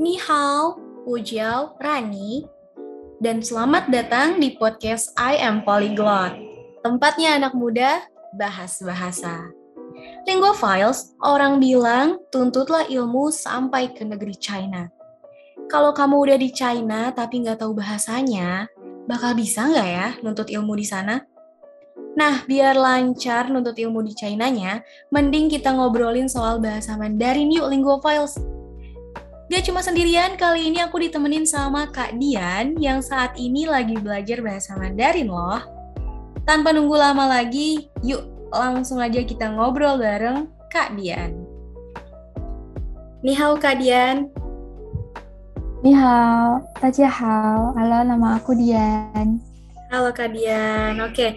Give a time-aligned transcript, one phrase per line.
[0.00, 2.48] Ni hao, Wujiao, Rani,
[3.20, 6.40] dan selamat datang di podcast I Am Polyglot.
[6.80, 9.52] Tempatnya anak muda bahas bahasa.
[10.24, 14.88] Lingua Files, orang bilang tuntutlah ilmu sampai ke negeri China.
[15.68, 18.72] Kalau kamu udah di China tapi nggak tahu bahasanya,
[19.04, 21.20] bakal bisa nggak ya nuntut ilmu di sana?
[22.16, 24.80] Nah, biar lancar nuntut ilmu di China-nya,
[25.12, 28.40] mending kita ngobrolin soal bahasa Mandarin yuk Lingua Files.
[29.50, 34.38] Gak cuma sendirian, kali ini aku ditemenin sama Kak Dian yang saat ini lagi belajar
[34.46, 35.58] bahasa Mandarin loh.
[36.46, 38.22] Tanpa nunggu lama lagi, yuk
[38.54, 41.34] langsung aja kita ngobrol bareng Kak Dian.
[43.26, 44.30] Nihao Kak Dian.
[45.82, 46.62] Nihao,
[47.10, 47.74] hao.
[47.74, 49.42] Halo, nama aku Dian.
[49.90, 51.34] Halo Kak Dian, oke.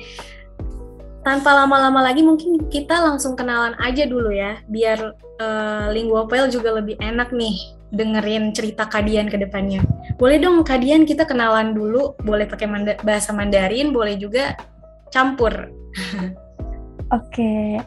[1.24, 7.00] Tanpa lama-lama lagi mungkin kita langsung kenalan aja dulu ya, biar uh, Linguapel juga lebih
[7.00, 7.56] enak nih
[7.96, 9.80] dengerin cerita Kadian ke depannya.
[10.20, 14.60] Boleh dong Kadian kita kenalan dulu, boleh pakai manda bahasa Mandarin, boleh juga
[15.16, 15.72] campur.
[17.18, 17.80] Oke,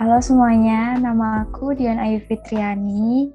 [0.00, 3.28] halo semuanya, nama aku Dian Ayu Fitriani,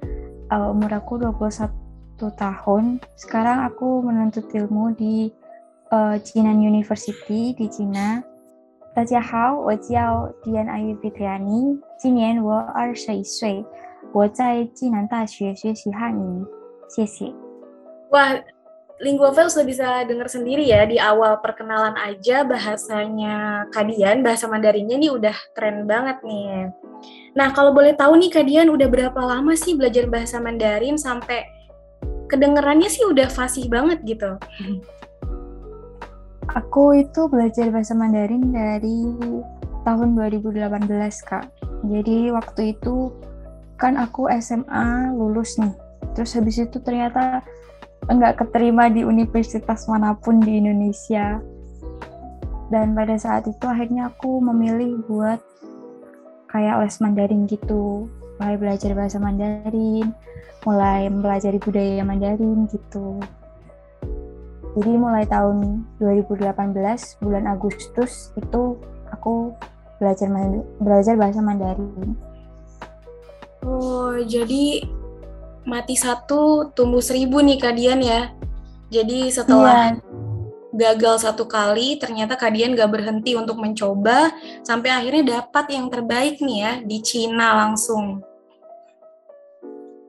[0.50, 1.70] uh, umur aku 21
[2.18, 2.98] tahun.
[3.14, 5.30] Sekarang aku menuntut ilmu di
[5.92, 8.34] uh, Jinan University di Cina.
[8.95, 13.65] 大家好，我叫 Dian Ayu Fitriani，今年我二十一岁。
[14.11, 16.45] 我在暨南大学学习汉语，
[16.89, 17.31] 谢谢。
[18.11, 18.43] Wah,
[18.99, 25.09] Linguavel sudah bisa dengar sendiri ya di awal perkenalan aja bahasanya Kadian, bahasa Mandarinnya nih
[25.15, 26.69] udah keren banget nih.
[27.31, 31.47] Nah, kalau boleh tahu nih Kadian udah berapa lama sih belajar bahasa Mandarin sampai
[32.27, 34.35] kedengerannya sih udah fasih banget gitu?
[36.54, 39.10] Aku itu belajar bahasa Mandarin dari
[39.82, 40.86] tahun 2018,
[41.26, 41.46] Kak.
[41.86, 43.10] Jadi waktu itu
[43.74, 45.74] kan aku SMA lulus nih.
[46.14, 47.42] Terus habis itu ternyata
[48.06, 51.42] enggak keterima di universitas mana pun di Indonesia.
[52.70, 55.42] Dan pada saat itu akhirnya aku memilih buat
[56.50, 58.06] kayak les Mandarin gitu.
[58.38, 60.14] Mulai belajar bahasa Mandarin
[60.66, 63.22] mulai mempelajari budaya Mandarin gitu
[64.76, 68.76] jadi mulai tahun 2018 bulan Agustus itu
[69.08, 69.56] aku
[69.96, 70.28] belajar
[70.76, 72.12] belajar bahasa Mandarin
[73.66, 74.86] Oh, jadi
[75.66, 78.30] mati satu tumbuh seribu nih Kadian ya.
[78.94, 80.94] Jadi setelah iya.
[80.94, 84.30] gagal satu kali, ternyata Kadian gak berhenti untuk mencoba
[84.62, 88.22] sampai akhirnya dapat yang terbaik nih ya di Cina langsung.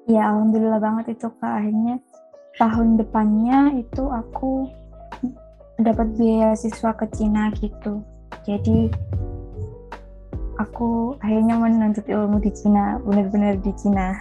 [0.06, 1.52] Ya, alhamdulillah banget itu Kak.
[1.58, 1.98] Akhirnya
[2.58, 4.70] tahun depannya itu aku
[5.78, 8.02] dapat beasiswa ke Cina gitu.
[8.44, 8.90] Jadi
[10.58, 14.18] aku akhirnya menuntut ilmu di Cina, benar-benar di Cina.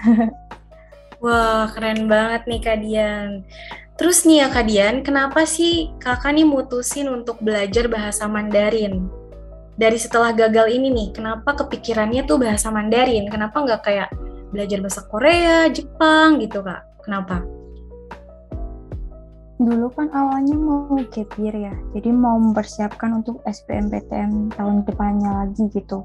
[1.24, 3.30] Wah, keren banget nih Kak Dian.
[3.96, 9.08] Terus nih ya Kak Dian, kenapa sih kakak nih mutusin untuk belajar bahasa Mandarin?
[9.80, 13.32] Dari setelah gagal ini nih, kenapa kepikirannya tuh bahasa Mandarin?
[13.32, 14.08] Kenapa nggak kayak
[14.52, 16.84] belajar bahasa Korea, Jepang gitu Kak?
[17.00, 17.55] Kenapa?
[19.56, 21.00] Dulu kan awalnya mau
[21.40, 26.04] year ya, jadi mau mempersiapkan untuk SBMPTN tahun depannya lagi gitu.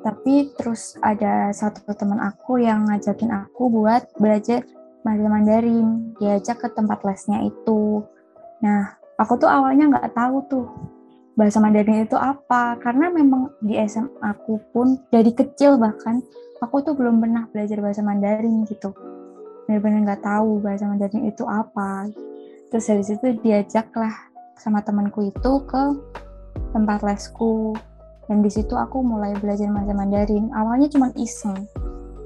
[0.00, 4.64] Tapi terus ada satu teman aku yang ngajakin aku buat belajar
[5.04, 8.00] bahasa Mandarin diajak ke tempat lesnya itu.
[8.64, 10.66] Nah aku tuh awalnya nggak tahu tuh
[11.36, 16.24] bahasa Mandarin itu apa karena memang di SMA aku pun dari kecil bahkan
[16.60, 18.92] aku tuh belum pernah belajar bahasa Mandarin gitu
[19.70, 22.10] benar-benar nggak tahu bahasa Mandarin itu apa
[22.74, 24.10] terus dari situ diajaklah
[24.58, 25.84] sama temanku itu ke
[26.74, 27.78] tempat lesku
[28.26, 31.70] dan di situ aku mulai belajar bahasa Mandarin awalnya cuma iseng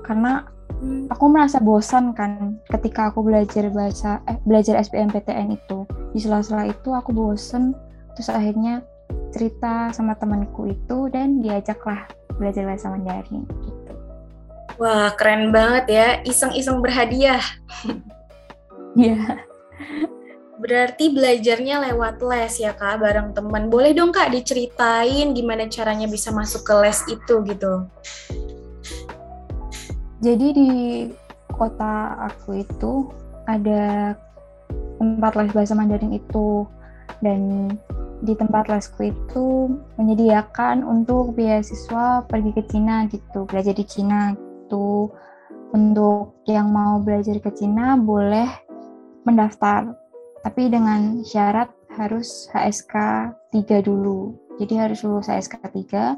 [0.08, 0.48] karena
[0.80, 1.12] hmm.
[1.12, 5.84] aku merasa bosan kan ketika aku belajar bahasa eh, belajar SBMPTN itu
[6.16, 7.76] di sela-sela itu aku bosan
[8.16, 8.80] terus akhirnya
[9.36, 12.08] cerita sama temanku itu dan diajaklah
[12.40, 13.73] belajar bahasa Mandarin gitu.
[14.74, 17.42] Wah keren banget ya iseng-iseng berhadiah.
[18.94, 19.46] Iya.
[20.58, 23.68] Berarti belajarnya lewat les ya kak, bareng teman.
[23.68, 27.74] Boleh dong kak diceritain gimana caranya bisa masuk ke les itu gitu?
[30.24, 30.70] Jadi di
[31.52, 33.12] kota aku itu
[33.44, 34.16] ada
[34.96, 36.64] tempat les bahasa Mandarin itu
[37.20, 37.68] dan
[38.24, 39.68] di tempat lesku itu
[40.00, 44.32] menyediakan untuk beasiswa pergi ke Cina gitu, belajar di Cina
[44.64, 45.12] gitu.
[45.74, 48.46] Untuk yang mau belajar ke Cina boleh
[49.26, 49.92] mendaftar
[50.44, 52.94] tapi dengan syarat harus HSK
[53.52, 54.36] 3 dulu.
[54.60, 55.56] Jadi harus lulus HSK
[55.90, 56.14] 3,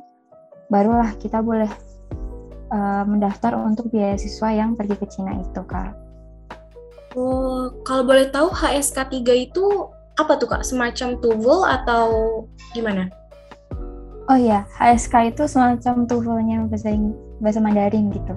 [0.69, 1.71] barulah kita boleh
[2.75, 5.95] uh, mendaftar untuk beasiswa yang pergi ke Cina itu, Kak.
[7.17, 9.65] Oh, kalau boleh tahu HSK 3 itu
[10.21, 10.67] apa tuh Kak?
[10.67, 12.05] Semacam TOEFL atau
[12.77, 13.09] gimana?
[14.27, 16.91] Oh iya, HSK itu semacam TOEFL-nya bahasa
[17.41, 18.35] bahasa Mandarin gitu.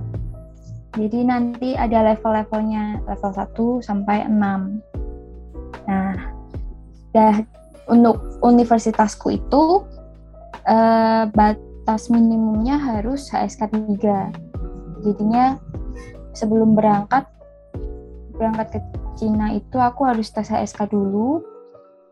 [0.97, 4.81] Jadi nanti ada level-levelnya level 1 sampai 6.
[5.85, 6.13] Nah,
[7.13, 7.35] dah
[7.89, 9.85] untuk universitasku itu
[10.65, 13.69] eh, batas minimumnya harus HSK
[14.01, 15.05] 3.
[15.05, 15.55] Jadinya
[16.33, 17.25] sebelum berangkat
[18.35, 18.79] berangkat ke
[19.19, 21.43] Cina itu aku harus tes HSK dulu,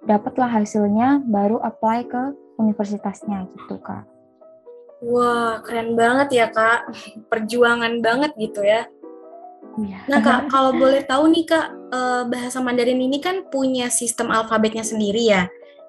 [0.04, 2.24] dapatlah hasilnya, baru apply ke
[2.60, 4.04] universitasnya gitu kak.
[5.04, 6.90] Wah keren banget ya kak,
[7.30, 8.90] perjuangan banget gitu ya.
[9.78, 10.02] Ya.
[10.10, 14.82] Nah kak, kalau boleh tahu nih kak, eh, bahasa Mandarin ini kan punya sistem alfabetnya
[14.82, 15.46] sendiri ya.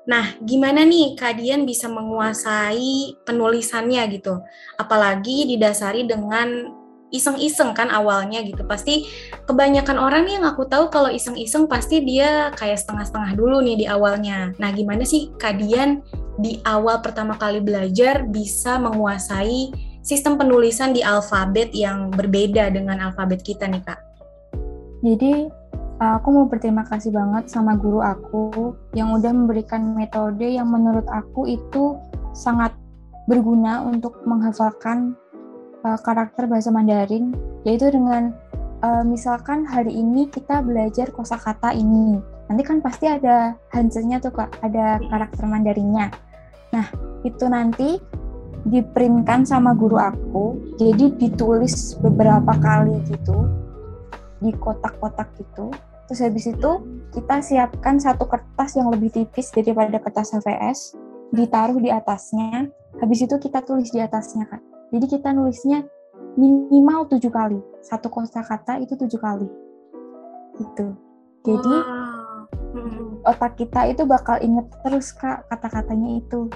[0.08, 4.40] Nah, gimana nih Kak Dian bisa menguasai penulisannya gitu?
[4.80, 6.72] Apalagi didasari dengan
[7.12, 8.64] iseng-iseng kan awalnya gitu.
[8.64, 9.04] Pasti
[9.44, 13.86] kebanyakan orang nih yang aku tahu kalau iseng-iseng pasti dia kayak setengah-setengah dulu nih di
[13.88, 14.56] awalnya.
[14.56, 16.00] Nah, gimana sih kalian
[16.38, 19.74] di awal pertama kali belajar bisa menguasai
[20.06, 23.98] sistem penulisan di alfabet yang berbeda dengan alfabet kita nih, Kak?
[25.02, 25.50] Jadi,
[25.98, 31.50] aku mau berterima kasih banget sama guru aku yang udah memberikan metode yang menurut aku
[31.50, 31.98] itu
[32.30, 32.70] sangat
[33.26, 35.18] berguna untuk menghafalkan
[35.82, 37.34] uh, karakter bahasa Mandarin.
[37.66, 38.30] Yaitu dengan
[38.86, 42.22] uh, misalkan hari ini kita belajar kosakata ini.
[42.46, 44.54] Nanti kan pasti ada hanselnya tuh kak.
[44.64, 46.27] Ada karakter Mandarinnya
[46.74, 46.86] nah
[47.24, 47.98] itu nanti
[48.68, 53.48] diprintkan sama guru aku jadi ditulis beberapa kali gitu
[54.38, 55.72] di kotak-kotak gitu
[56.10, 56.70] terus habis itu
[57.14, 60.94] kita siapkan satu kertas yang lebih tipis daripada kertas HVS
[61.32, 62.68] ditaruh di atasnya
[63.00, 65.84] habis itu kita tulis di atasnya kan jadi kita nulisnya
[66.38, 67.58] minimal tujuh kali.
[67.82, 69.48] Satu kosakata itu tujuh kali.
[70.54, 70.86] Gitu.
[71.46, 73.07] Jadi wow.
[73.28, 76.48] Otak kita itu bakal inget terus kak kata-katanya itu.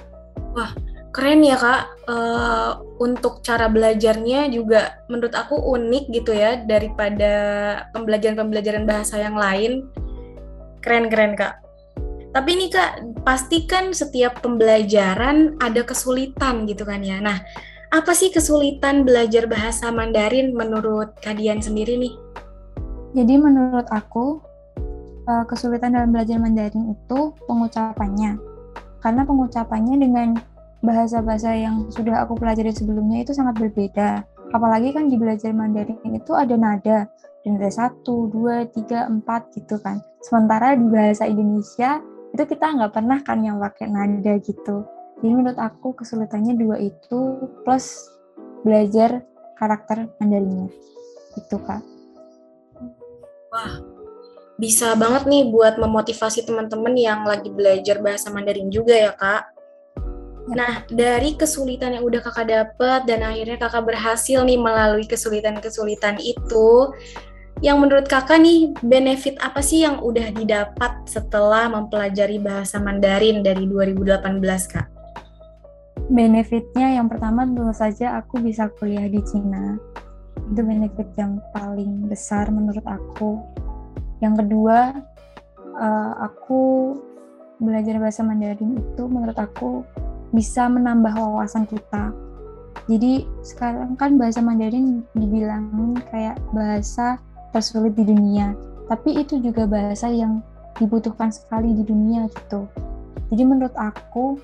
[0.57, 0.73] Wah
[1.13, 1.85] keren ya kak.
[2.09, 7.33] Uh, untuk cara belajarnya juga menurut aku unik gitu ya daripada
[7.93, 9.87] pembelajaran-pembelajaran bahasa yang lain.
[10.83, 11.63] Keren-keren kak.
[12.33, 17.21] Tapi ini kak, pastikan setiap pembelajaran ada kesulitan gitu kan ya.
[17.21, 17.45] Nah,
[17.93, 22.15] apa sih kesulitan belajar bahasa Mandarin menurut kalian sendiri nih?
[23.13, 24.41] Jadi menurut aku
[25.29, 28.39] eh, kesulitan dalam belajar Mandarin itu pengucapannya.
[29.03, 30.29] Karena pengucapannya dengan
[30.83, 34.27] bahasa-bahasa yang sudah aku pelajari sebelumnya itu sangat berbeda.
[34.53, 37.09] Apalagi kan di belajar Mandarin itu ada nada,
[37.43, 39.99] dan ada satu, dua, tiga, empat gitu kan.
[40.23, 41.99] Sementara di bahasa Indonesia
[42.31, 44.87] itu kita nggak pernah kan yang pakai nada gitu.
[45.19, 48.11] Jadi menurut aku kesulitannya dua itu plus
[48.63, 49.23] belajar
[49.59, 50.71] karakter Mandarinnya.
[51.39, 51.83] Itu Kak.
[53.53, 54.02] Wah,
[54.61, 59.43] bisa banget nih buat memotivasi teman-teman yang lagi belajar bahasa Mandarin juga ya Kak.
[60.53, 66.91] Nah, dari kesulitan yang udah kakak dapat dan akhirnya kakak berhasil nih melalui kesulitan-kesulitan itu,
[67.63, 73.71] yang menurut kakak nih benefit apa sih yang udah didapat setelah mempelajari bahasa Mandarin dari
[73.71, 74.93] 2018 kak?
[76.13, 79.81] benefitnya yang pertama tentu saja aku bisa kuliah di Cina
[80.53, 83.41] itu benefit yang paling besar menurut aku
[84.23, 85.03] yang kedua
[85.77, 86.95] uh, aku
[87.59, 89.83] belajar bahasa Mandarin itu menurut aku
[90.33, 92.15] bisa menambah wawasan kita.
[92.89, 97.21] Jadi sekarang kan bahasa Mandarin dibilangin kayak bahasa
[97.53, 98.57] tersulit di dunia
[98.93, 100.45] tapi itu juga bahasa yang
[100.77, 102.69] dibutuhkan sekali di dunia gitu.
[103.33, 104.37] Jadi menurut aku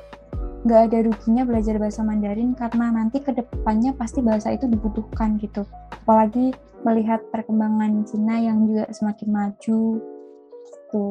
[0.67, 5.63] nggak ada ruginya belajar bahasa Mandarin karena nanti ke depannya pasti bahasa itu dibutuhkan gitu.
[6.03, 9.81] Apalagi melihat perkembangan Cina yang juga semakin maju
[10.67, 11.07] gitu.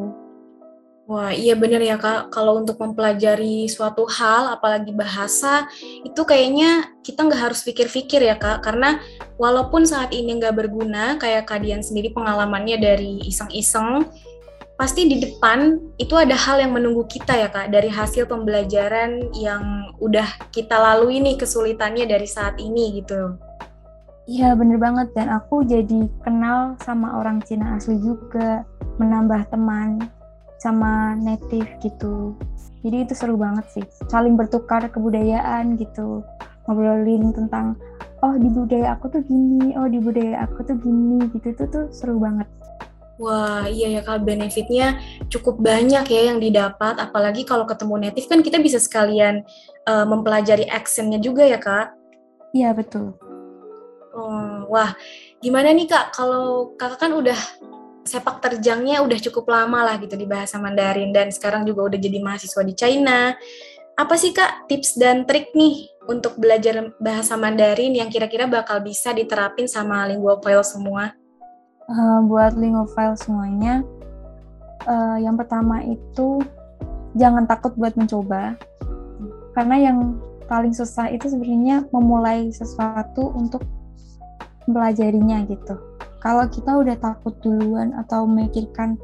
[1.08, 5.64] Wah iya bener ya kak, kalau untuk mempelajari suatu hal, apalagi bahasa,
[6.04, 9.00] itu kayaknya kita nggak harus pikir-pikir ya kak, karena
[9.40, 14.04] walaupun saat ini nggak berguna, kayak kalian sendiri pengalamannya dari iseng-iseng,
[14.78, 19.90] pasti di depan itu ada hal yang menunggu kita ya kak dari hasil pembelajaran yang
[19.98, 23.34] udah kita lalui nih kesulitannya dari saat ini gitu.
[24.30, 28.62] Iya bener banget dan aku jadi kenal sama orang Cina asli juga
[29.02, 29.98] menambah teman
[30.62, 32.38] sama native gitu.
[32.86, 36.22] Jadi itu seru banget sih saling bertukar kebudayaan gitu
[36.70, 37.74] ngobrolin tentang
[38.22, 41.90] oh di budaya aku tuh gini oh di budaya aku tuh gini gitu itu tuh
[41.90, 42.46] seru banget.
[43.18, 45.02] Wah, iya ya Kak, benefitnya
[45.34, 49.42] cukup banyak ya yang didapat, apalagi kalau ketemu native kan kita bisa sekalian
[49.90, 51.98] uh, mempelajari accentnya juga ya Kak?
[52.54, 53.18] Iya, betul.
[54.14, 54.94] Oh, wah,
[55.42, 57.38] gimana nih Kak, kalau Kakak kan udah
[58.06, 62.22] sepak terjangnya udah cukup lama lah gitu di bahasa Mandarin dan sekarang juga udah jadi
[62.22, 63.34] mahasiswa di China.
[63.98, 69.10] Apa sih Kak tips dan trik nih untuk belajar bahasa Mandarin yang kira-kira bakal bisa
[69.12, 71.18] diterapin sama linguophile semua?
[71.88, 73.80] Uh, buat linguophile semuanya,
[74.84, 76.44] uh, yang pertama itu
[77.16, 78.60] jangan takut buat mencoba.
[79.56, 80.20] Karena yang
[80.52, 83.64] paling susah itu sebenarnya memulai sesuatu untuk
[84.68, 85.76] belajarinya gitu
[86.20, 89.00] kalau kita udah takut duluan atau memikirkan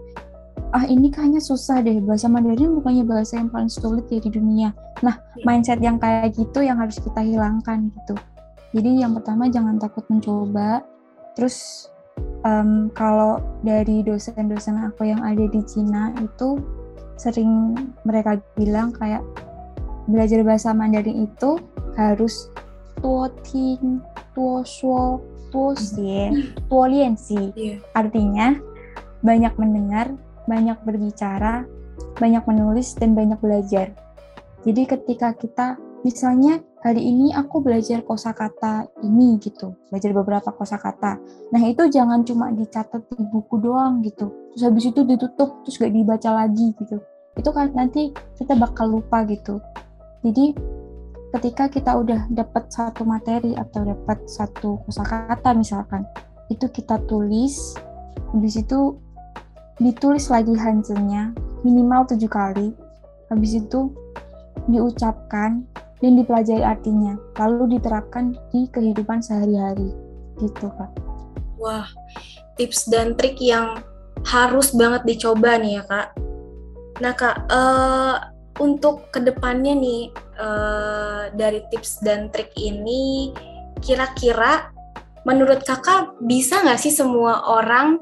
[0.73, 4.75] ah ini kayaknya susah deh bahasa Mandarin bukannya bahasa yang paling sulit ya di dunia
[4.99, 5.43] nah iya.
[5.45, 8.15] mindset yang kayak gitu yang harus kita hilangkan gitu
[8.73, 10.81] jadi yang pertama jangan takut mencoba
[11.37, 11.87] terus
[12.43, 16.59] um, kalau dari dosen-dosen aku yang ada di Cina itu
[17.17, 19.23] sering mereka bilang kayak
[20.07, 21.59] belajar bahasa Mandarin itu
[21.95, 22.51] harus
[22.99, 24.03] tuo ting,
[24.35, 25.23] tuo shuo,
[25.53, 27.53] tuosie, tuoliensi.
[27.55, 27.77] Yeah.
[27.95, 28.57] Artinya
[29.23, 30.11] banyak mendengar,
[30.49, 31.63] banyak berbicara,
[32.19, 33.95] banyak menulis dan banyak belajar.
[34.63, 41.15] Jadi ketika kita misalnya hari ini aku belajar kosakata ini gitu, belajar beberapa kosakata.
[41.55, 44.27] Nah itu jangan cuma dicatat di buku doang gitu.
[44.51, 46.99] Terus habis itu ditutup terus gak dibaca lagi gitu.
[47.39, 49.63] Itu kan nanti kita bakal lupa gitu.
[50.27, 50.51] Jadi
[51.31, 56.03] ketika kita udah dapat satu materi atau dapat satu kosakata misalkan
[56.51, 57.73] itu kita tulis
[58.29, 58.93] habis itu
[59.81, 61.33] ditulis lagi hanselnya
[61.65, 62.77] minimal tujuh kali
[63.33, 63.89] habis itu
[64.69, 65.65] diucapkan
[66.03, 69.95] dan dipelajari artinya lalu diterapkan di kehidupan sehari-hari.
[70.35, 70.91] Gitu kak.
[71.55, 71.87] Wah
[72.59, 73.79] tips dan trik yang
[74.27, 76.07] harus banget dicoba nih ya kak.
[76.99, 78.15] Nah kak uh,
[78.59, 83.31] untuk ke depannya nih uh, dari tips dan trik ini
[83.79, 84.69] kira-kira
[85.23, 87.97] menurut kakak bisa nggak sih semua orang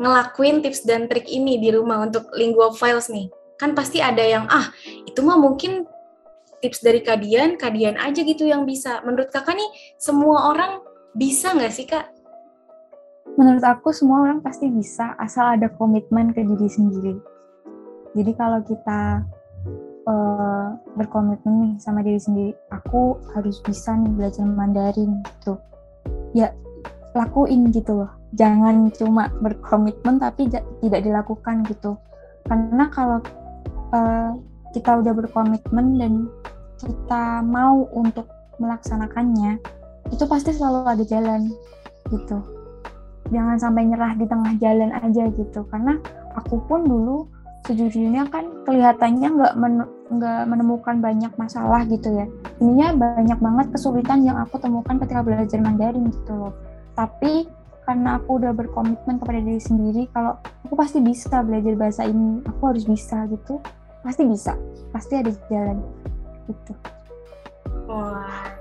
[0.00, 3.28] ngelakuin tips dan trik ini di rumah untuk lingual files nih?
[3.60, 4.72] Kan pasti ada yang ah
[5.06, 5.86] itu mah mungkin
[6.62, 9.02] tips dari kadian kadian aja gitu yang bisa.
[9.02, 10.80] Menurut kakak nih semua orang
[11.18, 12.08] bisa nggak sih kak?
[13.34, 17.18] Menurut aku semua orang pasti bisa asal ada komitmen ke diri sendiri.
[18.14, 19.24] Jadi kalau kita
[20.06, 25.56] uh, berkomitmen nih sama diri sendiri aku harus bisa nih belajar Mandarin gitu
[26.36, 26.52] ya
[27.12, 28.10] lakuin gitu loh.
[28.32, 32.00] Jangan cuma berkomitmen tapi tidak dilakukan gitu.
[32.48, 33.20] Karena kalau
[33.92, 34.32] uh,
[34.72, 36.12] kita udah berkomitmen dan
[36.82, 38.26] kita mau untuk
[38.58, 39.62] melaksanakannya
[40.10, 41.48] itu pasti selalu ada jalan
[42.10, 42.38] gitu.
[43.32, 45.64] Jangan sampai nyerah di tengah jalan aja gitu.
[45.70, 45.96] Karena
[46.36, 47.30] aku pun dulu
[47.62, 49.86] sejujurnya kan kelihatannya nggak men
[50.44, 52.26] menemukan banyak masalah gitu ya.
[52.60, 56.52] Ininya banyak banget kesulitan yang aku temukan ketika belajar Mandarin gitu loh.
[56.92, 57.48] Tapi
[57.88, 62.62] karena aku udah berkomitmen kepada diri sendiri kalau aku pasti bisa belajar bahasa ini aku
[62.68, 63.62] harus bisa gitu.
[64.02, 64.52] Pasti bisa
[64.92, 65.80] pasti ada jalan
[66.48, 66.72] gitu.
[67.86, 68.54] Wah.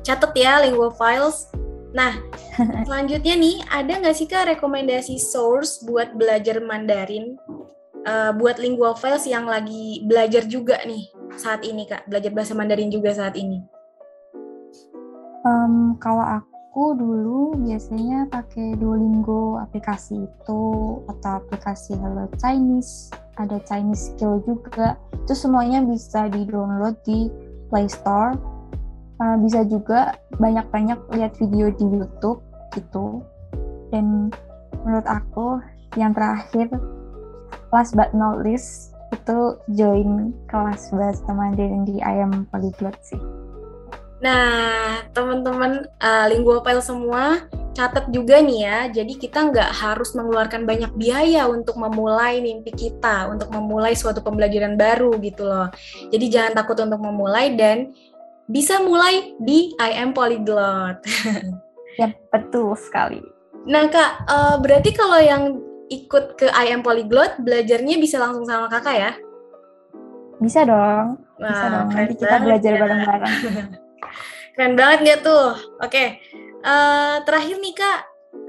[0.00, 1.50] Catet ya lingual files.
[1.90, 2.14] Nah,
[2.86, 7.34] selanjutnya nih, ada nggak sih Kak rekomendasi source buat belajar Mandarin?
[8.00, 12.08] Uh, buat linguophiles yang lagi belajar juga nih saat ini kak.
[12.08, 13.60] Belajar bahasa Mandarin juga saat ini.
[15.44, 16.49] Um, kalau aku
[16.94, 20.62] dulu biasanya pakai Duolingo aplikasi itu
[21.10, 23.10] atau aplikasi Hello Chinese.
[23.34, 24.94] Ada Chinese Skill juga.
[25.10, 27.26] Itu semuanya bisa di download di
[27.74, 28.38] Play Store.
[29.18, 32.38] Uh, bisa juga banyak-banyak lihat video di YouTube
[32.78, 33.18] gitu.
[33.90, 34.30] Dan
[34.86, 35.58] menurut aku
[35.98, 36.70] yang terakhir
[37.74, 43.18] last but not least itu join kelas bahasa Mandarin di ayam polyglot sih.
[44.20, 48.78] Nah, teman-teman uh, linguophile semua, catat juga nih ya.
[49.00, 54.76] Jadi kita nggak harus mengeluarkan banyak biaya untuk memulai mimpi kita, untuk memulai suatu pembelajaran
[54.76, 55.72] baru gitu loh.
[56.12, 57.96] Jadi jangan takut untuk memulai dan
[58.44, 61.00] bisa mulai di I am Polyglot.
[62.00, 63.24] ya, betul sekali.
[63.64, 65.60] Nah, Kak, uh, berarti kalau yang
[65.90, 69.12] ikut ke IM Polyglot, belajarnya bisa langsung sama kakak ya?
[70.40, 71.20] Bisa dong.
[71.36, 71.88] Bisa dong.
[71.92, 72.78] Nanti kita belajar ya.
[72.80, 73.36] bareng-bareng.
[74.56, 75.56] keren banget gak tuh?
[75.80, 75.90] Oke.
[75.90, 76.08] Okay.
[76.60, 78.00] Uh, eh, terakhir nih kak,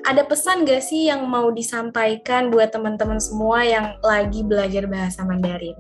[0.04, 5.78] ada pesan gak sih yang mau disampaikan buat teman-teman semua yang lagi belajar bahasa Mandarin?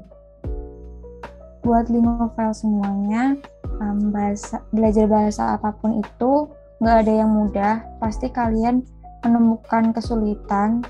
[1.61, 3.37] Buat linguophile semuanya,
[3.83, 6.49] um, bahasa, belajar bahasa apa pun itu
[6.81, 7.73] nggak ada yang mudah.
[8.01, 8.81] Pasti kalian
[9.21, 10.81] menemukan kesulitan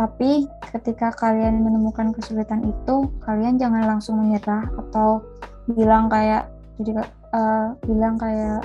[0.00, 5.20] tapi ketika kalian menemukan kesulitan itu, kalian jangan langsung menyerah atau
[5.68, 6.48] bilang kayak
[6.80, 7.04] jadi
[7.36, 8.64] uh, bilang kayak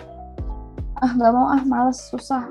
[1.03, 2.47] ah nggak mau ah males susah.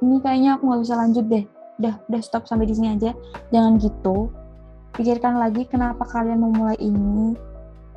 [0.00, 1.44] Ini kayaknya aku nggak bisa lanjut deh.
[1.78, 3.12] Udah udah stop sampai di sini aja.
[3.52, 4.32] Jangan gitu.
[4.96, 7.36] Pikirkan lagi kenapa kalian memulai ini.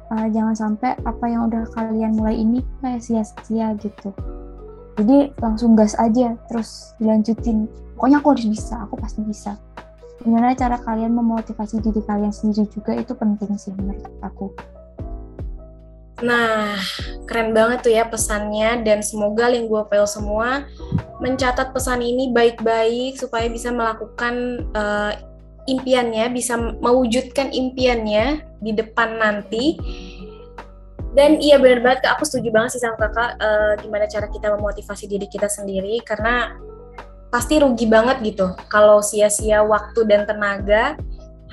[0.05, 4.13] Uh, jangan sampai apa yang udah kalian mulai ini kayak sia-sia gitu.
[4.95, 7.65] Jadi langsung gas aja terus dilanjutin.
[7.97, 9.57] Pokoknya aku harus bisa aku pasti bisa.
[10.21, 14.55] Gimana cara kalian memotivasi diri kalian sendiri juga itu penting sih menurut aku
[16.25, 16.81] Nah,
[17.29, 20.65] keren banget tuh ya pesannya dan semoga Linguafail semua
[21.21, 25.13] mencatat pesan ini baik-baik supaya bisa melakukan uh,
[25.69, 29.77] impiannya, bisa mewujudkan impiannya di depan nanti.
[31.15, 35.07] Dan iya benar banget, aku setuju banget sih sama kakak uh, gimana cara kita memotivasi
[35.07, 36.59] diri kita sendiri karena
[37.31, 40.99] pasti rugi banget gitu kalau sia-sia waktu dan tenaga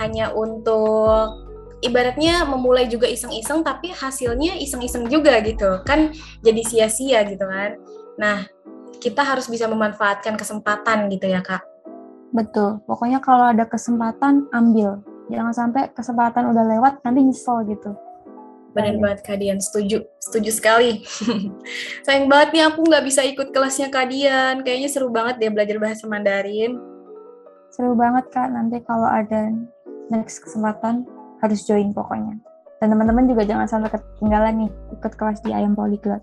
[0.02, 1.51] hanya untuk
[1.82, 5.82] ibaratnya memulai juga iseng-iseng tapi hasilnya iseng-iseng juga gitu.
[5.82, 7.76] Kan jadi sia-sia gitu kan.
[8.16, 8.46] Nah
[9.02, 11.66] kita harus bisa memanfaatkan kesempatan gitu ya kak.
[12.32, 12.80] Betul.
[12.86, 15.02] Pokoknya kalau ada kesempatan ambil.
[15.28, 17.92] Jangan sampai kesempatan udah lewat nanti nyesel gitu.
[18.72, 21.04] Benar banget Kadian, setuju, setuju sekali.
[22.08, 24.64] Sayang banget nih aku nggak bisa ikut kelasnya Kadian.
[24.64, 26.80] Kayaknya seru banget dia belajar bahasa Mandarin.
[27.68, 29.52] Seru banget Kak, nanti kalau ada
[30.08, 31.04] next kesempatan
[31.42, 32.38] harus join pokoknya.
[32.78, 36.22] Dan teman-teman juga jangan sampai ketinggalan nih ikut kelas di Ayam Polyglot.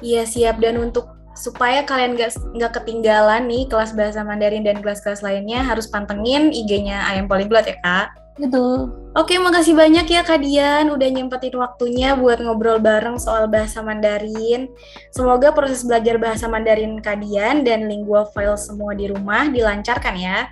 [0.00, 5.24] Iya siap dan untuk supaya kalian gak, nggak ketinggalan nih kelas bahasa Mandarin dan kelas-kelas
[5.24, 8.12] lainnya harus pantengin IG-nya Ayam Polyglot ya kak.
[8.40, 8.88] Betul.
[9.12, 14.72] Oke, makasih banyak ya Kak Dian udah nyempetin waktunya buat ngobrol bareng soal bahasa Mandarin.
[15.12, 20.48] Semoga proses belajar bahasa Mandarin Kak Dian dan lingua file semua di rumah dilancarkan ya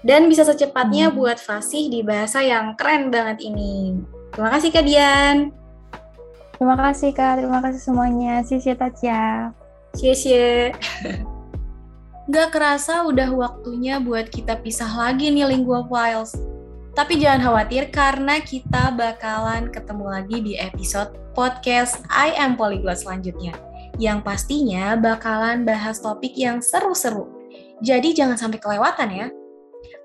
[0.00, 1.16] dan bisa secepatnya hmm.
[1.16, 4.00] buat fasih di bahasa yang keren banget ini.
[4.32, 5.36] Terima kasih Kak Dian.
[6.56, 8.44] Terima kasih Kak, terima kasih semuanya.
[8.44, 9.52] Xie Tacia.
[9.96, 10.76] Xie
[12.30, 16.36] Gak kerasa udah waktunya buat kita pisah lagi nih Lingua Files.
[16.94, 23.56] Tapi jangan khawatir karena kita bakalan ketemu lagi di episode podcast I Am Polyglot selanjutnya.
[23.98, 27.26] Yang pastinya bakalan bahas topik yang seru-seru.
[27.82, 29.26] Jadi jangan sampai kelewatan ya.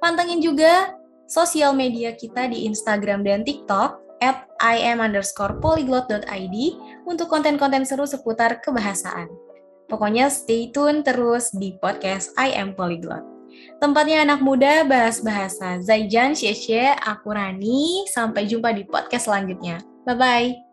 [0.03, 6.57] Pantengin juga sosial media kita di Instagram dan TikTok at im underscore polyglot.id
[7.05, 9.27] untuk konten-konten seru seputar kebahasaan.
[9.85, 13.21] Pokoknya stay tune terus di podcast I Am Polyglot.
[13.77, 15.77] Tempatnya anak muda bahas bahasa.
[15.79, 18.09] Zaijan, Xie aku Rani.
[18.09, 19.79] Sampai jumpa di podcast selanjutnya.
[20.09, 20.64] Bye-bye.